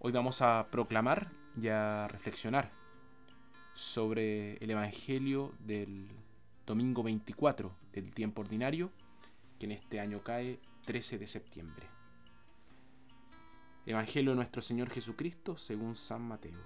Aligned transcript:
Hoy 0.00 0.12
vamos 0.12 0.42
a 0.42 0.68
proclamar 0.70 1.32
y 1.60 1.66
a 1.66 2.06
reflexionar 2.06 2.70
sobre 3.74 4.54
el 4.58 4.70
Evangelio 4.70 5.52
del 5.58 6.06
domingo 6.64 7.02
24 7.02 7.74
del 7.92 8.14
tiempo 8.14 8.42
ordinario, 8.42 8.92
que 9.58 9.66
en 9.66 9.72
este 9.72 9.98
año 9.98 10.22
cae 10.22 10.60
13 10.86 11.18
de 11.18 11.26
septiembre. 11.26 11.88
Evangelio 13.86 14.30
de 14.30 14.36
nuestro 14.36 14.62
Señor 14.62 14.88
Jesucristo 14.88 15.58
según 15.58 15.96
San 15.96 16.22
Mateo. 16.22 16.62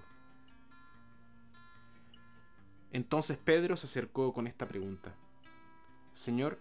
Entonces 2.91 3.39
Pedro 3.39 3.77
se 3.77 3.87
acercó 3.87 4.31
con 4.31 4.45
esta 4.45 4.67
pregunta. 4.67 5.15
Señor, 6.11 6.59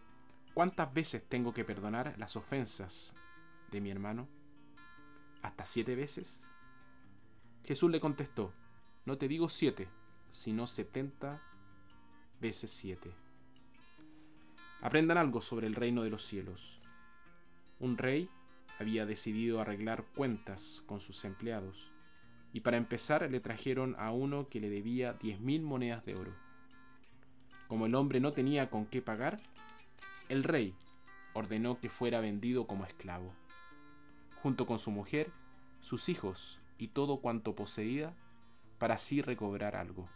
¿cuántas 0.54 0.91
veces 0.95 1.23
tengo 1.29 1.52
que 1.52 1.66
perdonar 1.66 2.15
las 2.16 2.34
ofensas 2.34 3.12
de 3.70 3.82
mi 3.82 3.91
hermano? 3.91 4.27
¿Hasta 5.43 5.66
siete 5.66 5.95
veces? 5.96 6.48
Jesús 7.65 7.91
le 7.91 8.01
contestó, 8.01 8.52
no 9.05 9.19
te 9.19 9.29
digo 9.29 9.48
siete, 9.48 9.89
sino 10.30 10.66
setenta 10.66 11.41
veces 12.41 12.73
siete. 12.73 13.15
Aprendan 14.80 15.16
algo 15.16 15.41
sobre 15.41 15.69
el 15.69 15.77
reino 15.77 16.02
de 16.02 16.11
los 16.11 16.25
cielos. 16.25 16.80
Un 17.79 17.98
rey 17.98 18.29
había 18.80 19.07
decidido 19.07 19.61
arreglar 19.61 20.05
cuentas 20.16 20.83
con 20.87 21.01
sus 21.01 21.25
empleados, 21.25 21.88
y 22.52 22.61
para 22.61 22.79
empezar 22.79 23.30
le 23.30 23.38
trajeron 23.38 23.95
a 23.99 24.10
uno 24.10 24.49
que 24.49 24.60
le 24.60 24.69
debía 24.69 25.13
diez 25.13 25.41
mil 25.41 25.63
monedas 25.63 26.04
de 26.04 26.16
oro. 26.16 26.35
Como 27.69 27.87
el 27.87 27.95
hombre 27.95 28.19
no 28.19 28.32
tenía 28.32 28.71
con 28.71 28.87
qué 28.87 29.02
pagar, 29.02 29.41
el 30.29 30.43
rey 30.43 30.74
ordenó 31.32 31.79
que 31.79 31.88
fuera 31.88 32.21
vendido 32.21 32.66
como 32.66 32.85
esclavo, 32.85 33.32
junto 34.43 34.66
con 34.66 34.79
su 34.79 34.91
mujer, 34.91 35.30
sus 35.80 36.09
hijos 36.09 36.60
y 36.83 36.88
todo 36.88 37.21
cuanto 37.21 37.55
poseía, 37.55 38.13
para 38.79 38.95
así 38.95 39.23
recobrar 39.23 39.77
algo. 39.77 40.09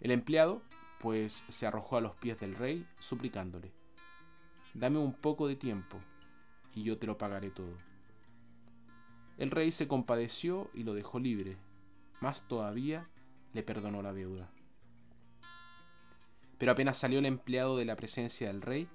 El 0.00 0.12
empleado, 0.12 0.62
pues, 1.00 1.44
se 1.48 1.66
arrojó 1.66 1.96
a 1.96 2.00
los 2.00 2.14
pies 2.14 2.38
del 2.38 2.54
rey, 2.54 2.86
suplicándole, 3.00 3.72
Dame 4.74 5.00
un 5.00 5.12
poco 5.12 5.48
de 5.48 5.56
tiempo, 5.56 5.98
y 6.72 6.84
yo 6.84 6.98
te 6.98 7.08
lo 7.08 7.18
pagaré 7.18 7.50
todo. 7.50 7.76
El 9.38 9.50
rey 9.50 9.72
se 9.72 9.88
compadeció 9.88 10.70
y 10.72 10.84
lo 10.84 10.94
dejó 10.94 11.18
libre, 11.18 11.56
más 12.20 12.46
todavía 12.46 13.10
le 13.54 13.64
perdonó 13.64 14.02
la 14.02 14.12
deuda. 14.12 14.52
Pero 16.58 16.70
apenas 16.70 16.96
salió 16.96 17.18
el 17.18 17.26
empleado 17.26 17.76
de 17.76 17.86
la 17.86 17.96
presencia 17.96 18.46
del 18.46 18.62
rey, 18.62 18.88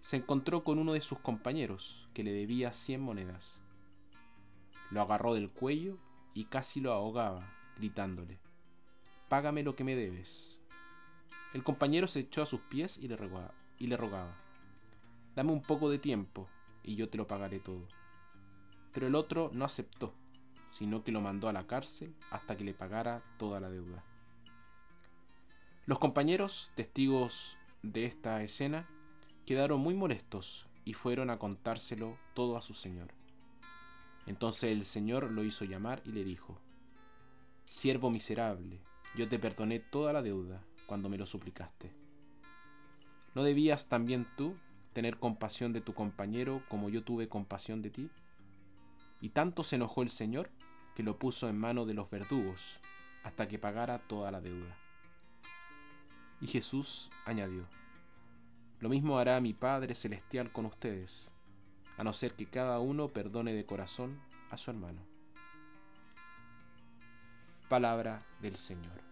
se 0.00 0.16
encontró 0.16 0.64
con 0.64 0.78
uno 0.78 0.92
de 0.92 1.00
sus 1.00 1.18
compañeros 1.18 2.10
que 2.12 2.24
le 2.24 2.32
debía 2.32 2.74
cien 2.74 3.00
monedas 3.00 3.62
lo 4.90 5.00
agarró 5.00 5.34
del 5.34 5.50
cuello 5.50 5.98
y 6.34 6.44
casi 6.44 6.80
lo 6.80 6.92
ahogaba, 6.92 7.52
gritándole, 7.76 8.38
Págame 9.28 9.62
lo 9.62 9.74
que 9.74 9.84
me 9.84 9.96
debes. 9.96 10.60
El 11.52 11.64
compañero 11.64 12.06
se 12.06 12.20
echó 12.20 12.42
a 12.42 12.46
sus 12.46 12.60
pies 12.60 12.98
y 12.98 13.08
le 13.08 13.16
rogaba, 13.16 13.52
y 13.78 13.88
le 13.88 13.96
rogaba 13.96 14.36
Dame 15.34 15.52
un 15.52 15.62
poco 15.62 15.90
de 15.90 15.98
tiempo 15.98 16.48
y 16.82 16.96
yo 16.96 17.10
te 17.10 17.18
lo 17.18 17.26
pagaré 17.26 17.58
todo. 17.58 17.86
Pero 18.92 19.06
el 19.06 19.14
otro 19.14 19.50
no 19.52 19.66
aceptó, 19.66 20.14
sino 20.70 21.04
que 21.04 21.12
lo 21.12 21.20
mandó 21.20 21.48
a 21.48 21.52
la 21.52 21.66
cárcel 21.66 22.14
hasta 22.30 22.56
que 22.56 22.64
le 22.64 22.72
pagara 22.72 23.22
toda 23.38 23.60
la 23.60 23.68
deuda. 23.68 24.02
Los 25.84 25.98
compañeros, 25.98 26.72
testigos 26.74 27.58
de 27.82 28.06
esta 28.06 28.42
escena, 28.42 28.88
quedaron 29.44 29.80
muy 29.80 29.94
molestos 29.94 30.66
y 30.84 30.94
fueron 30.94 31.28
a 31.30 31.38
contárselo 31.38 32.16
todo 32.34 32.56
a 32.56 32.62
su 32.62 32.72
señor. 32.72 33.15
Entonces 34.26 34.72
el 34.72 34.84
Señor 34.84 35.30
lo 35.30 35.44
hizo 35.44 35.64
llamar 35.64 36.02
y 36.04 36.10
le 36.10 36.24
dijo, 36.24 36.58
Siervo 37.66 38.10
miserable, 38.10 38.80
yo 39.16 39.28
te 39.28 39.38
perdoné 39.38 39.80
toda 39.80 40.12
la 40.12 40.22
deuda 40.22 40.62
cuando 40.86 41.08
me 41.08 41.18
lo 41.18 41.26
suplicaste. 41.26 41.92
¿No 43.34 43.44
debías 43.44 43.88
también 43.88 44.26
tú 44.36 44.56
tener 44.92 45.18
compasión 45.18 45.72
de 45.72 45.80
tu 45.80 45.94
compañero 45.94 46.62
como 46.68 46.88
yo 46.88 47.04
tuve 47.04 47.28
compasión 47.28 47.82
de 47.82 47.90
ti? 47.90 48.10
Y 49.20 49.30
tanto 49.30 49.62
se 49.62 49.76
enojó 49.76 50.02
el 50.02 50.10
Señor 50.10 50.50
que 50.94 51.02
lo 51.02 51.18
puso 51.18 51.48
en 51.48 51.58
mano 51.58 51.86
de 51.86 51.94
los 51.94 52.10
verdugos 52.10 52.80
hasta 53.22 53.48
que 53.48 53.58
pagara 53.58 53.98
toda 53.98 54.30
la 54.30 54.40
deuda. 54.40 54.76
Y 56.40 56.46
Jesús 56.46 57.10
añadió, 57.24 57.66
Lo 58.80 58.88
mismo 58.88 59.18
hará 59.18 59.40
mi 59.40 59.54
Padre 59.54 59.94
Celestial 59.94 60.52
con 60.52 60.66
ustedes 60.66 61.32
a 61.96 62.04
no 62.04 62.12
ser 62.12 62.32
que 62.32 62.46
cada 62.46 62.78
uno 62.80 63.08
perdone 63.08 63.52
de 63.52 63.64
corazón 63.64 64.20
a 64.50 64.56
su 64.56 64.70
hermano. 64.70 65.00
Palabra 67.68 68.24
del 68.40 68.56
Señor. 68.56 69.06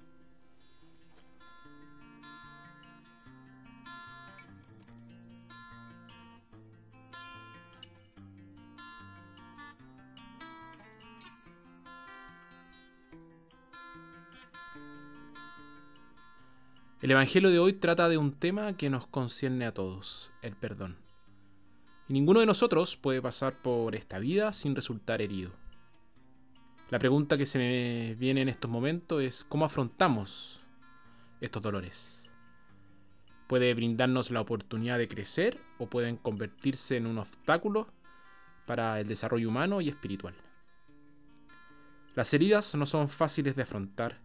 El 17.05 17.11
Evangelio 17.11 17.51
de 17.51 17.59
hoy 17.59 17.75
trata 17.75 18.09
de 18.09 18.17
un 18.17 18.33
tema 18.33 18.79
que 18.79 18.89
nos 18.89 19.07
concierne 19.07 19.67
a 19.67 19.75
todos, 19.75 20.33
el 20.41 20.57
perdón. 20.57 21.04
Y 22.07 22.13
ninguno 22.13 22.41
de 22.41 22.47
nosotros 22.47 22.97
puede 22.97 23.23
pasar 23.23 23.55
por 23.63 23.95
esta 23.95 24.19
vida 24.19 24.53
sin 24.53 24.75
resultar 24.75 25.23
herido. 25.23 25.53
La 26.91 26.99
pregunta 26.99 27.39
que 27.39 27.47
se 27.47 27.59
me 27.59 28.15
viene 28.17 28.43
en 28.43 28.51
estos 28.51 28.71
momentos 28.71 29.23
es 29.23 29.45
cómo 29.49 29.65
afrontamos 29.65 30.61
estos 31.41 31.63
dolores. 31.63 32.23
Puede 33.47 33.73
brindarnos 33.73 34.31
la 34.31 34.43
oportunidad 34.43 34.99
de 34.99 35.09
crecer 35.09 35.59
o 35.79 35.87
pueden 35.87 36.17
convertirse 36.17 36.99
en 36.99 37.07
un 37.07 37.19
obstáculo 37.19 37.89
para 38.67 39.01
el 39.01 39.09
desarrollo 39.09 39.49
humano 39.49 39.81
y 39.81 39.89
espiritual. 39.89 40.35
Las 42.15 42.35
heridas 42.35 42.75
no 42.75 42.85
son 42.85 43.09
fáciles 43.09 43.57
de 43.57 43.63
afrontar. 43.63 44.21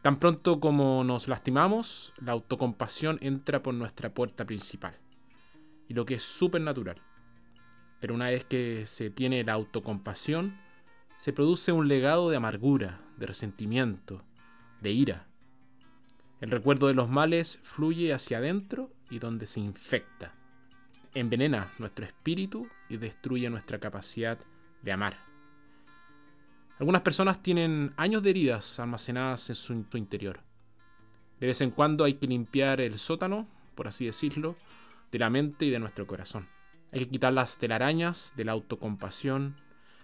Tan 0.00 0.18
pronto 0.18 0.58
como 0.58 1.04
nos 1.04 1.28
lastimamos, 1.28 2.14
la 2.18 2.32
autocompasión 2.32 3.18
entra 3.20 3.62
por 3.62 3.74
nuestra 3.74 4.14
puerta 4.14 4.46
principal 4.46 4.98
y 5.88 5.94
lo 5.94 6.06
que 6.06 6.14
es 6.14 6.22
súper 6.22 6.60
natural. 6.60 7.00
Pero 8.00 8.14
una 8.14 8.30
vez 8.30 8.44
que 8.44 8.86
se 8.86 9.10
tiene 9.10 9.42
la 9.44 9.54
autocompasión, 9.54 10.56
se 11.16 11.32
produce 11.32 11.72
un 11.72 11.88
legado 11.88 12.30
de 12.30 12.36
amargura, 12.36 13.00
de 13.16 13.26
resentimiento, 13.26 14.22
de 14.80 14.92
ira. 14.92 15.26
El 16.40 16.50
recuerdo 16.50 16.86
de 16.86 16.94
los 16.94 17.08
males 17.08 17.58
fluye 17.62 18.12
hacia 18.12 18.38
adentro 18.38 18.92
y 19.10 19.18
donde 19.18 19.46
se 19.46 19.58
infecta. 19.58 20.34
Envenena 21.14 21.72
nuestro 21.78 22.04
espíritu 22.04 22.68
y 22.88 22.98
destruye 22.98 23.50
nuestra 23.50 23.80
capacidad 23.80 24.38
de 24.82 24.92
amar. 24.92 25.16
Algunas 26.78 27.02
personas 27.02 27.42
tienen 27.42 27.92
años 27.96 28.22
de 28.22 28.30
heridas 28.30 28.78
almacenadas 28.78 29.48
en 29.48 29.56
su, 29.56 29.72
interior. 29.94 30.40
De 31.40 31.48
vez 31.48 31.60
en 31.60 31.72
cuando 31.72 32.04
hay 32.04 32.14
que 32.14 32.28
limpiar 32.28 32.80
el 32.80 32.98
sótano, 32.98 33.48
por 33.74 33.88
así 33.88 34.06
decirlo, 34.06 34.54
de 35.10 35.18
la 35.18 35.30
mente 35.30 35.64
y 35.64 35.70
de 35.70 35.78
nuestro 35.78 36.06
corazón. 36.06 36.48
Hay 36.92 37.00
que 37.00 37.08
quitar 37.08 37.32
las 37.32 37.56
telarañas 37.58 38.32
de 38.36 38.44
la 38.44 38.52
autocompasión, 38.52 39.56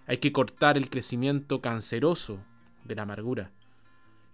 hay 0.07 0.17
que 0.17 0.31
cortar 0.31 0.77
el 0.77 0.89
crecimiento 0.89 1.61
canceroso 1.61 2.43
de 2.83 2.95
la 2.95 3.03
amargura. 3.03 3.51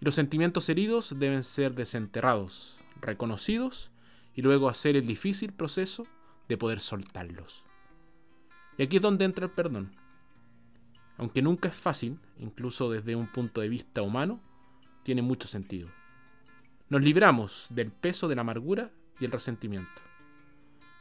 Y 0.00 0.04
los 0.04 0.14
sentimientos 0.14 0.68
heridos 0.68 1.18
deben 1.18 1.44
ser 1.44 1.74
desenterrados, 1.74 2.80
reconocidos 3.00 3.90
y 4.34 4.42
luego 4.42 4.68
hacer 4.68 4.96
el 4.96 5.06
difícil 5.06 5.52
proceso 5.52 6.06
de 6.48 6.58
poder 6.58 6.80
soltarlos. 6.80 7.64
Y 8.76 8.82
aquí 8.82 8.96
es 8.96 9.02
donde 9.02 9.24
entra 9.24 9.46
el 9.46 9.52
perdón. 9.52 9.94
Aunque 11.16 11.42
nunca 11.42 11.68
es 11.68 11.74
fácil, 11.74 12.18
incluso 12.38 12.90
desde 12.90 13.16
un 13.16 13.26
punto 13.26 13.60
de 13.60 13.68
vista 13.68 14.02
humano, 14.02 14.40
tiene 15.04 15.22
mucho 15.22 15.46
sentido. 15.46 15.88
Nos 16.88 17.02
libramos 17.02 17.68
del 17.70 17.90
peso 17.90 18.28
de 18.28 18.34
la 18.34 18.40
amargura 18.42 18.90
y 19.20 19.24
el 19.24 19.30
resentimiento 19.30 20.11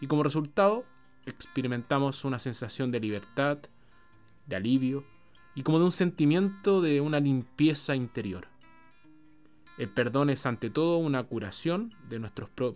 y 0.01 0.07
como 0.07 0.23
resultado 0.23 0.83
experimentamos 1.25 2.25
una 2.25 2.39
sensación 2.39 2.91
de 2.91 2.99
libertad, 2.99 3.59
de 4.47 4.55
alivio 4.55 5.05
y 5.55 5.61
como 5.63 5.79
de 5.79 5.85
un 5.85 5.91
sentimiento 5.91 6.81
de 6.81 6.99
una 6.99 7.19
limpieza 7.19 7.95
interior. 7.95 8.47
El 9.77 9.89
perdón 9.89 10.29
es 10.29 10.45
ante 10.45 10.69
todo 10.69 10.97
una 10.97 11.23
curación 11.23 11.93
de, 12.09 12.19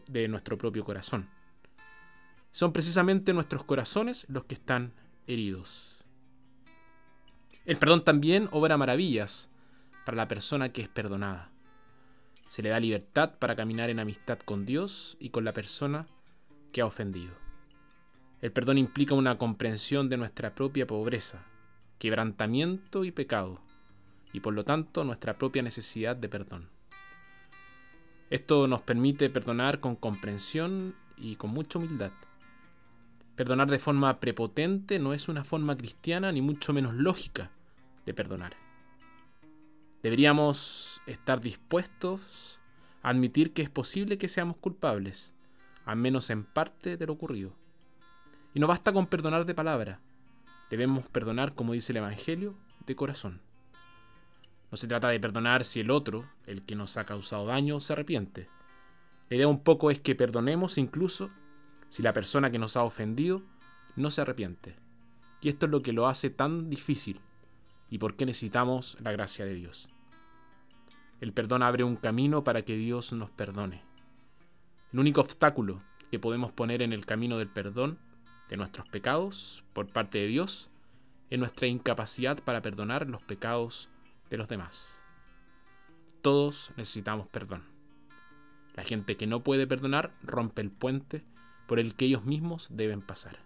de 0.08 0.28
nuestro 0.28 0.58
propio 0.58 0.84
corazón. 0.84 1.28
Son 2.52 2.72
precisamente 2.72 3.34
nuestros 3.34 3.66
corazones 3.66 4.26
los 4.30 4.46
que 4.46 4.56
están 4.56 4.94
heridos. 5.28 6.06
El 7.66 7.78
perdón 7.78 8.04
también 8.04 8.48
obra 8.52 8.78
maravillas 8.78 9.50
para 10.06 10.16
la 10.16 10.28
persona 10.28 10.72
que 10.72 10.84
es 10.84 10.88
perdonada. 10.88 11.52
Se 12.48 12.62
le 12.62 12.70
da 12.70 12.80
libertad 12.80 13.34
para 13.40 13.56
caminar 13.56 13.90
en 13.90 14.00
amistad 14.00 14.38
con 14.40 14.66
Dios 14.66 15.18
y 15.20 15.32
con 15.32 15.44
la 15.44 15.52
persona 15.52 16.08
ha 16.82 16.86
ofendido. 16.86 17.34
El 18.42 18.52
perdón 18.52 18.78
implica 18.78 19.16
una 19.16 19.38
comprensión 19.38 20.10
de 20.10 20.18
nuestra 20.18 20.56
propia 20.56 20.86
pobreza, 20.86 21.46
quebrantamiento 22.00 23.06
y 23.06 23.12
pecado, 23.12 23.62
y 24.34 24.40
por 24.42 24.54
lo 24.54 24.66
tanto 24.66 25.04
nuestra 25.04 25.38
propia 25.38 25.62
necesidad 25.62 26.16
de 26.16 26.30
perdón. 26.30 26.70
Esto 28.30 28.68
nos 28.68 28.82
permite 28.82 29.30
perdonar 29.30 29.80
con 29.80 29.96
comprensión 29.96 30.96
y 31.16 31.36
con 31.36 31.52
mucha 31.52 31.80
humildad. 31.80 32.12
Perdonar 33.36 33.70
de 33.70 33.80
forma 33.80 34.20
prepotente 34.20 34.98
no 34.98 35.14
es 35.14 35.28
una 35.28 35.44
forma 35.44 35.78
cristiana 35.78 36.32
ni 36.32 36.42
mucho 36.42 36.74
menos 36.74 36.96
lógica 36.96 37.52
de 38.06 38.14
perdonar. 38.14 38.56
Deberíamos 40.02 41.02
estar 41.06 41.42
dispuestos 41.42 42.60
a 43.02 43.10
admitir 43.10 43.54
que 43.54 43.62
es 43.62 43.70
posible 43.70 44.18
que 44.18 44.30
seamos 44.30 44.58
culpables, 44.58 45.35
al 45.86 45.98
menos 45.98 46.30
en 46.30 46.44
parte 46.44 46.98
de 46.98 47.06
lo 47.06 47.14
ocurrido. 47.14 47.54
Y 48.54 48.60
no 48.60 48.68
basta 48.68 48.92
con 48.94 49.08
perdonar 49.08 49.46
de 49.46 49.54
palabra, 49.54 50.00
debemos 50.70 51.06
perdonar, 51.08 51.54
como 51.54 51.74
dice 51.74 51.94
el 51.94 51.98
Evangelio, 51.98 52.56
de 52.86 52.96
corazón. 52.96 53.42
No 54.72 54.78
se 54.78 54.88
trata 54.88 55.10
de 55.10 55.20
perdonar 55.20 55.64
si 55.64 55.80
el 55.80 55.92
otro, 55.92 56.26
el 56.46 56.64
que 56.64 56.76
nos 56.76 56.98
ha 56.98 57.06
causado 57.06 57.46
daño, 57.46 57.80
se 57.80 57.94
arrepiente. 57.94 58.50
La 59.30 59.38
idea 59.38 59.48
un 59.48 59.64
poco 59.64 59.92
es 59.92 60.00
que 60.00 60.16
perdonemos 60.16 60.78
incluso 60.78 61.30
si 61.90 62.04
la 62.04 62.14
persona 62.14 62.52
que 62.52 62.60
nos 62.60 62.76
ha 62.76 62.84
ofendido 62.84 63.44
no 63.96 64.12
se 64.12 64.22
arrepiente. 64.22 64.76
Y 65.42 65.50
esto 65.50 65.66
es 65.66 65.72
lo 65.72 65.82
que 65.82 65.94
lo 65.94 66.08
hace 66.08 66.30
tan 66.30 66.70
difícil 66.70 67.22
y 67.90 67.98
por 67.98 68.16
qué 68.16 68.26
necesitamos 68.26 68.98
la 69.02 69.12
gracia 69.12 69.46
de 69.46 69.54
Dios. 69.54 69.90
El 71.22 71.34
perdón 71.34 71.64
abre 71.64 71.84
un 71.84 71.96
camino 71.96 72.44
para 72.44 72.64
que 72.64 72.76
Dios 72.76 73.14
nos 73.14 73.30
perdone. 73.30 73.84
El 74.96 75.00
único 75.00 75.20
obstáculo 75.20 75.82
que 76.10 76.20
podemos 76.20 76.54
poner 76.54 76.82
en 76.82 76.94
el 76.94 77.06
camino 77.06 77.38
del 77.38 77.50
perdón 77.50 78.00
de 78.48 78.56
nuestros 78.56 78.88
pecados 78.88 79.66
por 79.74 79.92
parte 79.92 80.20
de 80.20 80.28
Dios 80.28 80.70
es 81.30 81.38
nuestra 81.38 81.68
incapacidad 81.68 82.42
para 82.42 82.62
perdonar 82.62 83.10
los 83.10 83.22
pecados 83.22 83.90
de 84.30 84.38
los 84.38 84.48
demás. 84.48 85.04
Todos 86.22 86.72
necesitamos 86.78 87.28
perdón. 87.28 87.66
La 88.74 88.86
gente 88.86 89.18
que 89.18 89.28
no 89.28 89.44
puede 89.44 89.68
perdonar 89.68 90.14
rompe 90.24 90.62
el 90.62 90.72
puente 90.72 91.26
por 91.68 91.78
el 91.78 91.96
que 91.96 92.06
ellos 92.06 92.24
mismos 92.24 92.70
deben 92.72 93.02
pasar. 93.02 93.40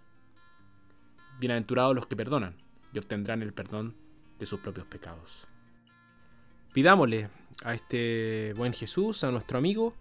Bienaventurados 1.39 1.95
los 1.95 2.05
que 2.05 2.15
perdonan 2.15 2.57
y 2.93 2.99
obtendrán 2.99 3.41
el 3.41 3.53
perdón 3.53 3.95
de 4.37 4.45
sus 4.45 4.59
propios 4.59 4.85
pecados. 4.85 5.47
Pidámosle 6.73 7.31
a 7.63 7.73
este 7.73 8.53
buen 8.55 8.71
Jesús, 8.71 9.23
a 9.23 9.31
nuestro 9.31 9.57
amigo, 9.57 9.95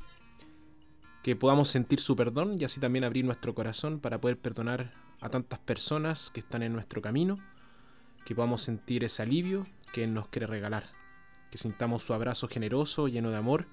que 1.29 1.37
podamos 1.37 1.69
sentir 1.69 2.01
su 2.01 2.17
perdón 2.17 2.57
y 2.59 2.65
así 2.65 2.81
también 2.81 3.05
abrir 3.05 3.23
nuestro 3.23 3.55
corazón 3.55 4.01
para 4.01 4.19
poder 4.19 4.39
perdonar 4.39 4.95
a 5.21 5.29
tantas 5.29 5.59
personas 5.59 6.31
que 6.31 6.41
están 6.41 6.63
en 6.63 6.73
nuestro 6.73 7.03
camino, 7.03 7.37
que 8.25 8.35
podamos 8.35 8.63
sentir 8.63 9.05
ese 9.05 9.21
alivio 9.21 9.67
que 9.93 10.05
Él 10.05 10.15
nos 10.15 10.29
quiere 10.29 10.47
regalar, 10.47 10.89
que 11.51 11.59
sintamos 11.59 12.03
su 12.03 12.15
abrazo 12.15 12.49
generoso, 12.49 13.09
lleno 13.09 13.31
de 13.31 13.37
amor 13.37 13.67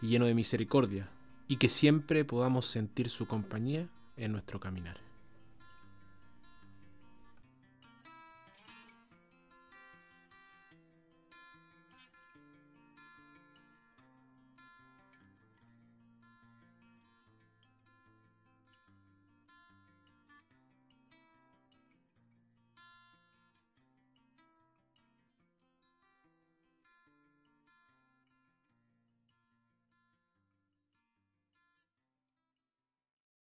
y 0.00 0.06
lleno 0.08 0.24
de 0.24 0.32
misericordia, 0.32 1.10
y 1.48 1.56
que 1.56 1.68
siempre 1.68 2.24
podamos 2.24 2.64
sentir 2.64 3.10
su 3.10 3.26
compañía 3.26 3.90
en 4.16 4.32
nuestro 4.32 4.58
caminar. 4.58 5.05